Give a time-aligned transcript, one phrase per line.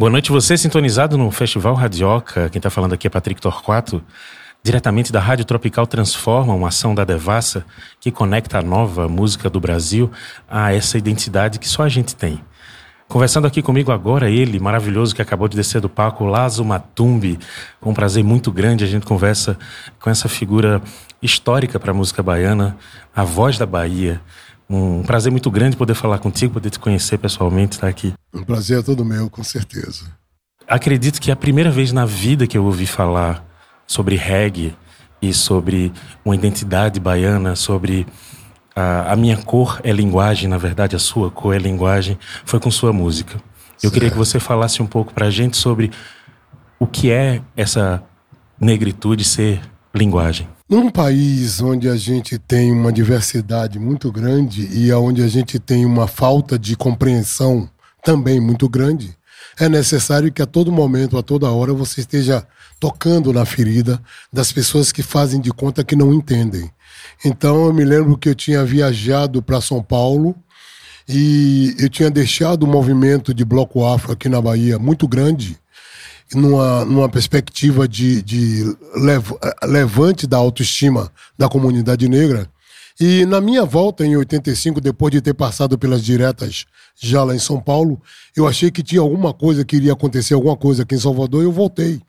[0.00, 2.48] Boa noite, você sintonizado no Festival Radioca.
[2.48, 4.02] Quem está falando aqui é Patrick Torquato,
[4.62, 7.66] diretamente da Rádio Tropical Transforma, uma ação da Devassa
[8.00, 10.10] que conecta a nova música do Brasil
[10.48, 12.42] a essa identidade que só a gente tem.
[13.08, 17.38] Conversando aqui comigo agora, ele, maravilhoso, que acabou de descer do palco, Lazo Matumbi.
[17.78, 19.58] Com um prazer muito grande, a gente conversa
[20.00, 20.80] com essa figura
[21.20, 22.74] histórica para a música baiana,
[23.14, 24.18] a voz da Bahia.
[24.72, 28.14] Um prazer muito grande poder falar contigo, poder te conhecer pessoalmente, estar aqui.
[28.32, 30.04] Um prazer é todo meu, com certeza.
[30.64, 33.44] Acredito que é a primeira vez na vida que eu ouvi falar
[33.84, 34.76] sobre reggae
[35.20, 35.92] e sobre
[36.24, 38.06] uma identidade baiana, sobre
[38.76, 42.70] a, a, minha cor é linguagem, na verdade, a sua cor é linguagem, foi com
[42.70, 43.34] sua música.
[43.34, 43.94] Eu certo.
[43.94, 45.90] queria que você falasse um pouco para a gente sobre
[46.78, 48.04] o que é essa
[48.60, 49.60] negritude ser
[49.92, 50.46] linguagem.
[50.70, 55.84] Num país onde a gente tem uma diversidade muito grande e onde a gente tem
[55.84, 57.68] uma falta de compreensão
[58.04, 59.16] também muito grande,
[59.58, 62.46] é necessário que a todo momento, a toda hora, você esteja
[62.78, 64.00] tocando na ferida
[64.32, 66.70] das pessoas que fazem de conta que não entendem.
[67.24, 70.36] Então eu me lembro que eu tinha viajado para São Paulo
[71.08, 75.58] e eu tinha deixado o movimento de Bloco Afro aqui na Bahia muito grande
[76.34, 79.32] numa, numa perspectiva de, de lev,
[79.64, 82.48] levante da autoestima da comunidade negra.
[82.98, 86.66] E na minha volta em 85, depois de ter passado pelas diretas
[87.00, 88.00] já lá em São Paulo,
[88.36, 91.46] eu achei que tinha alguma coisa que iria acontecer, alguma coisa aqui em Salvador, e
[91.46, 92.00] eu voltei.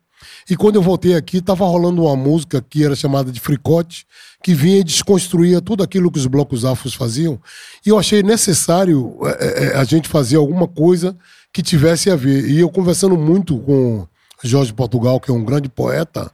[0.50, 4.06] E quando eu voltei aqui, estava rolando uma música que era chamada de Fricote,
[4.44, 7.40] que vinha e desconstruía tudo aquilo que os blocos afros faziam.
[7.86, 11.16] E eu achei necessário é, é, a gente fazer alguma coisa
[11.54, 12.50] que tivesse a ver.
[12.50, 14.06] E eu conversando muito com
[14.44, 16.32] Jorge Portugal, que é um grande poeta,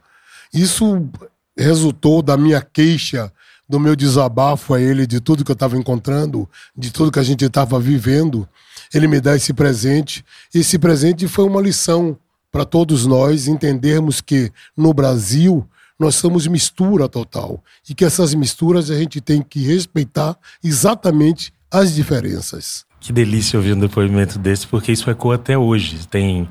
[0.52, 1.08] isso
[1.56, 3.32] resultou da minha queixa,
[3.68, 7.24] do meu desabafo a ele de tudo que eu estava encontrando, de tudo que a
[7.24, 8.48] gente estava vivendo.
[8.94, 10.24] Ele me dá esse presente.
[10.54, 12.16] Esse presente foi uma lição
[12.50, 15.68] para todos nós entendermos que no Brasil
[15.98, 21.94] nós somos mistura total e que essas misturas a gente tem que respeitar exatamente as
[21.94, 22.86] diferenças.
[23.00, 26.06] Que delícia ouvir um depoimento desse, porque isso ecoa até hoje.
[26.08, 26.48] Tem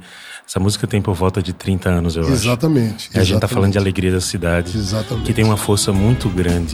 [0.47, 2.47] essa música tem por volta de 30 anos, eu exatamente, acho.
[2.47, 3.19] Exatamente.
[3.19, 4.77] A gente tá falando de alegria da cidade.
[4.77, 5.25] Exatamente.
[5.25, 6.73] Que tem uma força muito grande.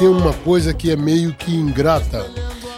[0.00, 2.24] Tem uma coisa que é meio que ingrata.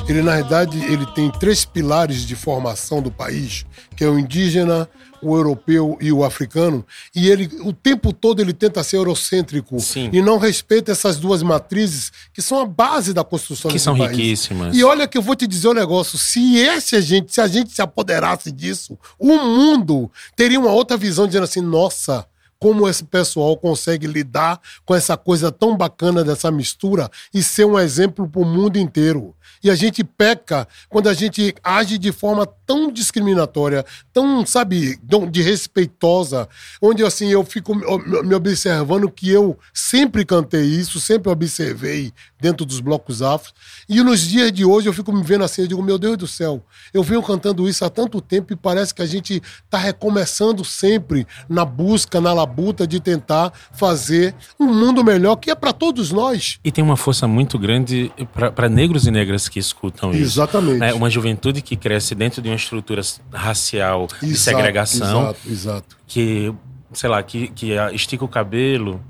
[0.08, 3.64] Ele, na verdade, ele tem três pilares de formação do país,
[3.96, 4.88] que é o indígena,
[5.22, 6.84] o europeu e o africano,
[7.14, 10.10] e ele o tempo todo ele tenta ser eurocêntrico Sim.
[10.12, 14.10] e não respeita essas duas matrizes que são a base da construção Que são país.
[14.16, 14.76] riquíssimas.
[14.76, 17.46] E olha que eu vou te dizer um negócio, se esse a gente, se a
[17.46, 22.26] gente se apoderasse disso, o mundo teria uma outra visão dizendo assim, nossa,
[22.62, 27.76] como esse pessoal consegue lidar com essa coisa tão bacana dessa mistura e ser um
[27.76, 29.34] exemplo para o mundo inteiro.
[29.64, 35.28] E a gente peca quando a gente age de forma tão discriminatória, tão, sabe, tão
[35.28, 36.48] desrespeitosa,
[36.80, 37.82] onde assim eu fico me
[38.22, 43.52] me observando que eu sempre cantei isso, sempre observei dentro dos blocos afros.
[43.88, 46.28] E nos dias de hoje eu fico me vendo assim, eu digo, meu Deus do
[46.28, 50.64] céu, eu venho cantando isso há tanto tempo e parece que a gente está recomeçando
[50.64, 52.51] sempre na busca, na labuta
[52.86, 56.58] de tentar fazer um mundo melhor que é para todos nós.
[56.64, 60.22] E tem uma força muito grande para negros e negras que escutam isso.
[60.22, 60.78] Exatamente.
[60.78, 60.92] Né?
[60.92, 63.02] Uma juventude que cresce dentro de uma estrutura
[63.32, 65.96] racial de Exato, segregação, Exato, exato.
[66.06, 66.54] que,
[66.92, 69.00] sei lá, que, que estica o cabelo,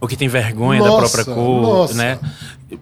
[0.00, 1.94] ou que tem vergonha da Nossa, própria cor, nossa.
[1.94, 2.18] né?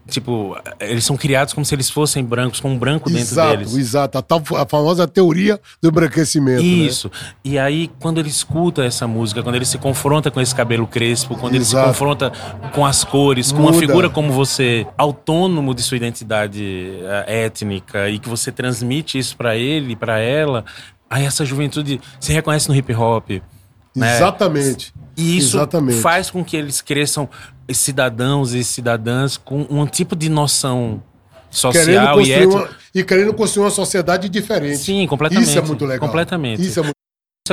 [0.07, 3.75] Tipo, eles são criados como se eles fossem brancos, com um branco dentro Exato, deles.
[3.75, 4.19] exato.
[4.19, 6.63] A, tal, a famosa teoria do embranquecimento.
[6.63, 6.69] né?
[6.69, 7.11] Isso.
[7.43, 11.37] E aí, quando ele escuta essa música, quando ele se confronta com esse cabelo crespo,
[11.39, 11.89] quando ele se Exato.
[11.89, 12.31] confronta
[12.75, 13.79] com as cores, com uma Muda.
[13.87, 16.63] figura como você, autônomo de sua identidade
[17.27, 20.67] eh, étnica, e que você transmite isso pra ele, pra ela,
[21.09, 23.31] aí essa juventude se reconhece no hip hop.
[23.99, 24.17] Né?
[24.17, 24.93] Exatamente.
[25.17, 26.01] E isso Exatamente.
[26.01, 27.29] faz com que eles cresçam
[27.73, 31.03] cidadãos e cidadãs com um tipo de noção
[31.51, 32.49] social e ética.
[32.49, 34.79] uma, e querendo construir uma sociedade diferente.
[34.79, 35.49] Sim, completamente.
[35.49, 36.07] Isso é muito legal.
[36.07, 36.63] Completamente.
[36.63, 36.98] Isso é muito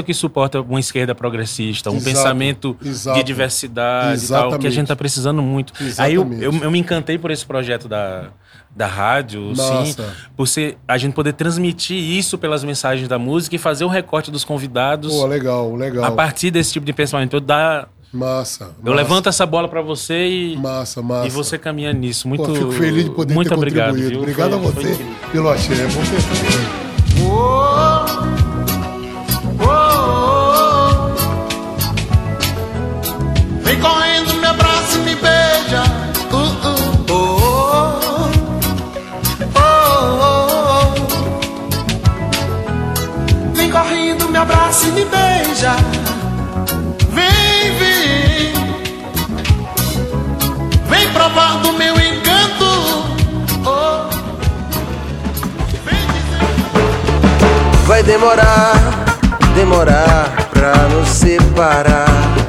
[0.03, 3.17] que suporta uma esquerda progressista, um Exato, pensamento exato.
[3.17, 4.71] de diversidade e tal, que a Exatamente.
[4.73, 5.73] gente está precisando muito.
[5.97, 6.43] Aí eu, Exatamente.
[6.43, 8.29] eu, eu me encantei por esse projeto da,
[8.75, 10.13] da rádio, sim, Massa.
[10.35, 14.29] por ser, a gente poder transmitir isso pelas mensagens da música e fazer o recorte
[14.31, 16.03] dos convidados Pô, legal, legal.
[16.05, 17.35] a partir desse tipo de pensamento.
[17.35, 18.71] Eu, dar, Massa.
[18.83, 21.27] eu massa, levanto essa bola para você e, Massa, massa.
[21.27, 22.27] e você caminha nisso.
[22.27, 23.89] Muito, Pô, fico feliz de poder muito ter obrigado.
[23.91, 24.09] contribuído.
[24.11, 24.19] viu?
[24.21, 26.84] Obrigado Foi- a você pelo axé, com
[33.85, 35.83] correndo, me abraça e me beija.
[36.31, 36.75] Uh, uh.
[37.11, 37.99] Oh,
[39.55, 39.61] oh,
[40.21, 40.47] oh,
[40.81, 40.93] oh.
[43.53, 45.75] Vem correndo, me abraça e me beija.
[47.11, 48.53] Vem, vem.
[50.89, 52.65] Vem provar do meu encanto.
[53.65, 54.09] Oh.
[55.67, 56.07] Dizer.
[57.85, 58.73] Vai demorar,
[59.53, 62.44] demorar pra nos separar.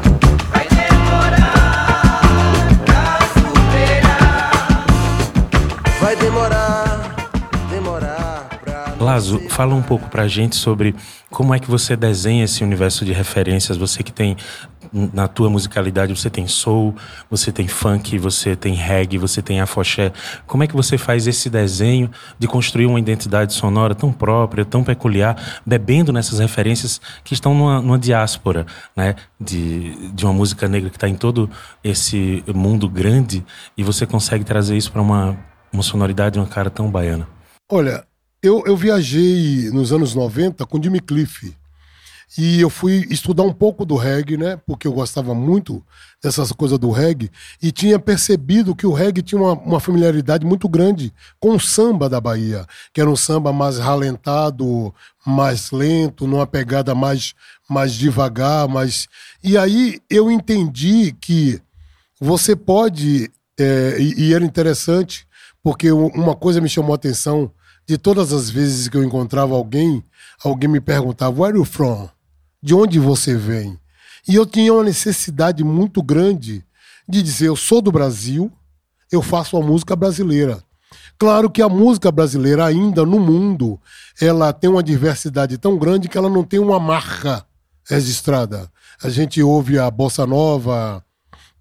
[8.99, 10.95] Lazo, fala um pouco pra gente sobre
[11.31, 13.77] como é que você desenha esse universo de referências.
[13.77, 14.37] Você que tem,
[14.91, 16.95] na tua musicalidade, você tem soul,
[17.31, 20.13] você tem funk, você tem reggae, você tem afoxé.
[20.47, 24.83] Como é que você faz esse desenho de construir uma identidade sonora tão própria, tão
[24.83, 28.65] peculiar, bebendo nessas referências que estão numa, numa diáspora,
[28.97, 29.15] né?
[29.39, 31.51] De, de uma música negra que está em todo
[31.85, 33.45] esse mundo grande
[33.77, 35.37] e você consegue trazer isso para uma,
[35.71, 37.29] uma sonoridade, uma cara tão baiana.
[37.71, 38.05] Olha,
[38.47, 41.55] eu, eu viajei nos anos 90 com Jimmy Cliff.
[42.37, 44.59] E eu fui estudar um pouco do reggae, né?
[44.67, 45.83] Porque eu gostava muito
[46.23, 47.31] dessas coisas do reggae.
[47.63, 52.09] E tinha percebido que o reggae tinha uma, uma familiaridade muito grande com o samba
[52.09, 54.93] da Bahia, que era um samba mais ralentado,
[55.25, 57.33] mais lento, numa pegada mais,
[57.69, 58.69] mais devagar.
[58.69, 59.09] Mais...
[59.43, 61.61] E aí eu entendi que
[62.21, 65.27] você pode, é, e, e era interessante,
[65.63, 67.51] porque uma coisa me chamou a atenção,
[67.87, 70.03] de todas as vezes que eu encontrava alguém,
[70.43, 72.09] alguém me perguntava, where are you from?
[72.63, 73.79] De onde você vem?
[74.29, 76.65] E eu tinha uma necessidade muito grande
[77.09, 78.51] de dizer, eu sou do Brasil,
[79.11, 80.61] eu faço a música brasileira.
[81.17, 83.81] Claro que a música brasileira ainda no mundo,
[84.21, 87.47] ela tem uma diversidade tão grande que ela não tem uma marca
[87.89, 88.71] registrada.
[89.03, 91.03] A gente ouve a bossa nova,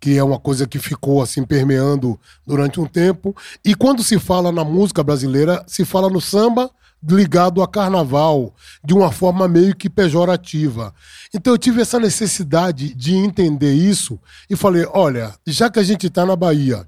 [0.06, 3.36] que é uma coisa que ficou assim permeando durante um tempo.
[3.66, 6.70] E quando se fala na música brasileira, se fala no samba
[7.04, 8.54] ligado a carnaval,
[8.84, 10.94] de uma forma meio que pejorativa.
[11.34, 16.06] Então eu tive essa necessidade de entender isso e falei: olha, já que a gente
[16.06, 16.88] está na Bahia,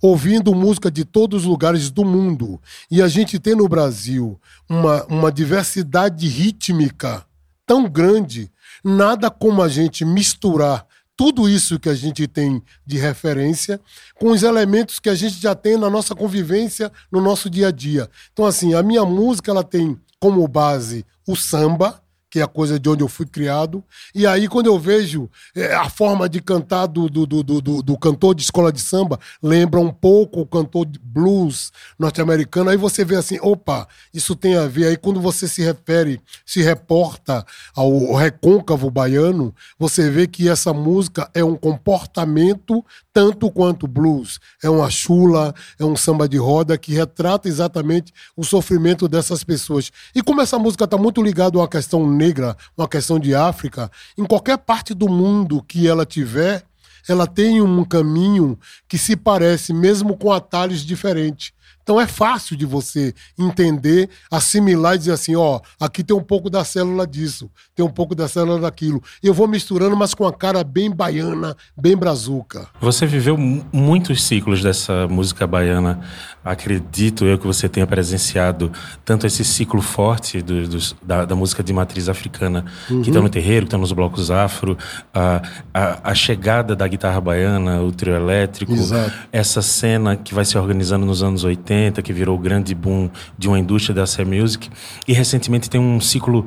[0.00, 5.04] ouvindo música de todos os lugares do mundo, e a gente tem no Brasil uma,
[5.06, 7.26] uma diversidade rítmica
[7.66, 8.52] tão grande,
[8.84, 10.86] nada como a gente misturar
[11.22, 13.80] tudo isso que a gente tem de referência
[14.16, 17.70] com os elementos que a gente já tem na nossa convivência, no nosso dia a
[17.70, 18.10] dia.
[18.32, 22.01] Então, assim, a minha música ela tem como base o samba,
[22.32, 23.84] que é a coisa de onde eu fui criado.
[24.14, 27.82] E aí, quando eu vejo eh, a forma de cantar do, do, do, do- do-
[27.82, 32.76] do cantor de escola de samba, lembra um pouco o cantor de blues norte-americano, aí
[32.78, 34.86] você vê assim, opa, isso tem a ver.
[34.86, 37.44] Aí quando você se refere, se reporta
[37.76, 42.82] ao recôncavo baiano, você vê que essa música é um comportamento
[43.12, 44.40] tanto quanto blues.
[44.62, 49.90] É uma chula, é um samba de roda que retrata exatamente o sofrimento dessas pessoas.
[50.14, 53.90] E como essa música está muito ligada a uma questão negra, uma questão de África,
[54.16, 56.64] em qualquer parte do mundo que ela tiver,
[57.08, 58.56] ela tem um caminho
[58.88, 61.52] que se parece, mesmo com atalhos diferentes.
[61.82, 66.48] Então é fácil de você entender, assimilar e dizer assim, ó, aqui tem um pouco
[66.48, 69.02] da célula disso, tem um pouco da célula daquilo.
[69.22, 72.66] Eu vou misturando, mas com a cara bem baiana, bem brazuca.
[72.80, 76.00] Você viveu mu- muitos ciclos dessa música baiana.
[76.44, 78.70] Acredito eu que você tenha presenciado
[79.04, 83.28] tanto esse ciclo forte do- dos- da, da música de matriz africana, que está no
[83.28, 84.76] terreiro, que está nos blocos afro,
[85.14, 85.40] a,
[85.72, 89.12] a, a chegada da guitarra baiana, o trio elétrico, Exato.
[89.32, 91.71] essa cena que vai se organizando nos anos 80,
[92.02, 94.68] que virou o grande boom de uma indústria da Sé Music.
[95.06, 96.46] E recentemente tem um ciclo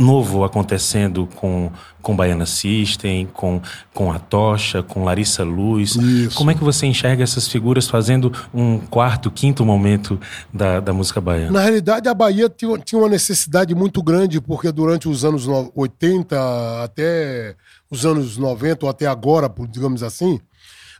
[0.00, 3.60] novo acontecendo com, com Baiana System, com,
[3.92, 5.96] com a Tocha, com Larissa Luz.
[5.96, 6.36] Isso.
[6.36, 10.16] Como é que você enxerga essas figuras fazendo um quarto, quinto momento
[10.54, 11.50] da, da música baiana?
[11.50, 15.72] Na realidade, a Bahia tinha, tinha uma necessidade muito grande, porque durante os anos no-
[15.74, 16.36] 80
[16.84, 17.56] até
[17.90, 20.38] os anos 90, ou até agora, digamos assim,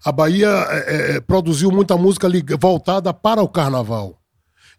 [0.05, 2.28] a Bahia eh, eh, produziu muita música
[2.59, 4.19] voltada para o carnaval.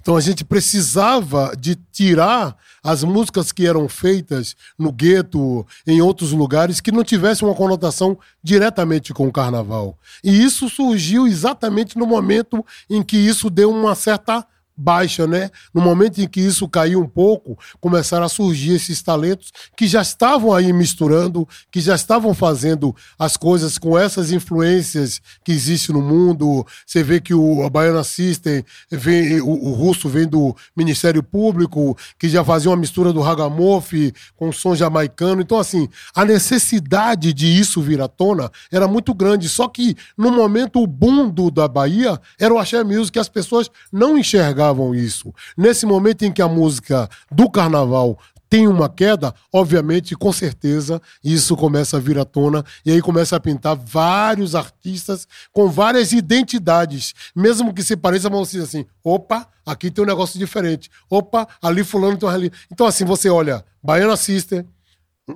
[0.01, 6.31] Então a gente precisava de tirar as músicas que eram feitas no gueto, em outros
[6.31, 9.97] lugares, que não tivessem uma conotação diretamente com o carnaval.
[10.23, 14.45] E isso surgiu exatamente no momento em que isso deu uma certa
[14.79, 15.51] baixa, né?
[15.73, 20.01] No momento em que isso caiu um pouco, começaram a surgir esses talentos que já
[20.01, 26.01] estavam aí misturando, que já estavam fazendo as coisas com essas influências que existem no
[26.01, 26.65] mundo.
[26.85, 31.97] Você vê que o a Baiana System, vem, o, o, russo vem do Ministério Público,
[32.17, 35.41] que já fazia uma mistura do ragamuffin com som jamaicano.
[35.41, 39.49] Então, assim, a necessidade de isso vir à tona era muito grande.
[39.49, 43.29] Só que, no momento, o boom do, da Bahia era o axé music, que as
[43.29, 45.33] pessoas não enxergavam isso.
[45.57, 48.17] Nesse momento em que a música do carnaval
[48.49, 53.35] tem uma queda, obviamente, com certeza, isso começa a vir à tona e aí começa
[53.35, 59.47] a pintar vários artistas com várias identidades, mesmo que se pareçam, vão dizer assim, opa,
[59.63, 62.51] aqui tem um negócio diferente, opa, ali fulano tem ali.
[62.71, 64.65] Então assim, você olha, Baiana Sister,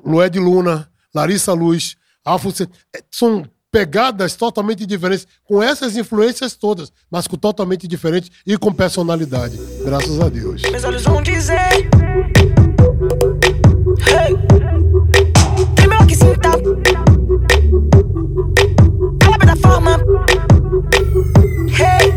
[0.04, 2.50] Lued Luna, Larissa Luz, Alfa,
[3.12, 9.60] são pegadas totalmente diferentes, com essas influências todas, mas com totalmente diferentes e com personalidade.
[9.84, 10.62] Graças a Deus.
[10.62, 11.90] Meus olhos vão dizer.
[14.08, 14.38] Hey.
[15.74, 16.52] Primeiro que sinta.
[19.24, 20.00] Fala da forma.
[21.72, 22.14] Hey.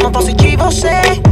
[0.00, 1.23] Não posso de você.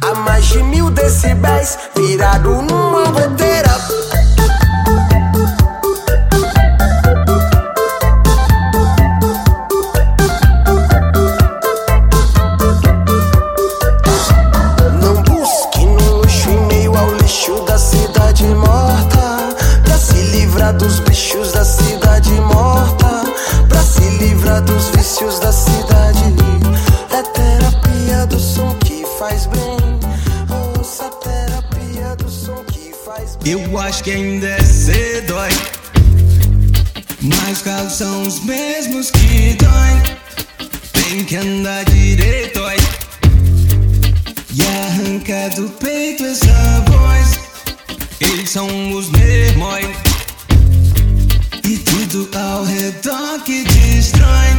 [0.00, 3.70] A mais de mil decibéis, virado numa roteira.
[15.00, 19.54] Não busque no luxo em meio ao lixo da cidade morta.
[19.84, 23.24] Pra se livrar dos bichos da cidade morta.
[23.68, 26.34] Pra se livrar dos vícios da cidade.
[27.10, 27.91] É terapia
[28.26, 29.98] do som que faz bem.
[30.78, 33.52] Ouça a terapia do som que faz bem.
[33.52, 35.50] Eu acho que ainda é cedo, ai.
[37.22, 40.02] Mas os carros são os mesmos que doem.
[40.92, 42.76] Tem que andar direito, ai.
[44.54, 47.40] E arranca do peito essa voz.
[48.20, 49.42] Eles são os mesmos.
[51.64, 54.56] E tudo ao redor que destrói.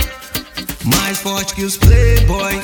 [0.83, 2.59] Mais forte que os playboy.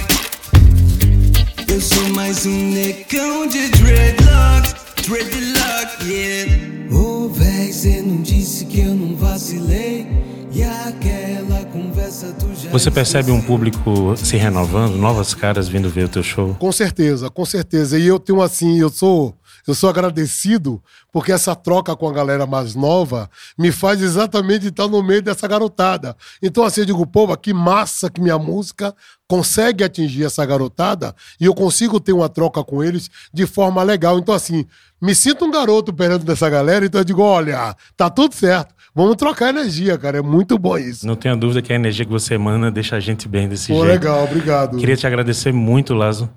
[1.79, 4.75] Eu sou mais um negão de dreadlocks.
[5.07, 6.53] Dreadlock, yeah.
[6.93, 10.05] Ô, véi, cê não disse que eu não vacilei.
[10.51, 12.69] E aquela conversa tu já.
[12.69, 16.53] Você percebe um público se renovando, novas caras vindo ver o teu show?
[16.55, 17.97] Com certeza, com certeza.
[17.97, 19.33] E eu tenho assim, eu sou
[19.71, 24.87] eu sou agradecido porque essa troca com a galera mais nova me faz exatamente estar
[24.87, 26.15] no meio dessa garotada.
[26.41, 28.95] Então, assim, eu digo, pô, que massa que minha música
[29.27, 34.17] consegue atingir essa garotada e eu consigo ter uma troca com eles de forma legal.
[34.17, 34.65] Então, assim,
[35.01, 38.73] me sinto um garoto perto dessa galera, então eu digo, olha, tá tudo certo.
[38.93, 40.17] Vamos trocar energia, cara.
[40.17, 41.05] É muito bom isso.
[41.05, 43.85] Não tenha dúvida que a energia que você emana deixa a gente bem desse Pô,
[43.85, 43.87] jeito.
[43.87, 44.77] legal, obrigado.
[44.77, 46.29] Queria te agradecer muito, Lazo,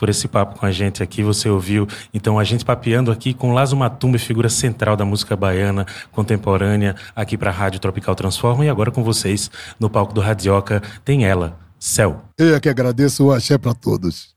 [0.00, 1.22] por esse papo com a gente aqui.
[1.22, 5.86] Você ouviu, então, a gente papeando aqui com Lazo Matumba, figura central da música baiana
[6.10, 8.64] contemporânea, aqui para a Rádio Tropical Transforma.
[8.64, 12.22] E agora com vocês, no palco do Radioca, tem ela, Céu.
[12.38, 14.34] Eu é que agradeço o axé para todos.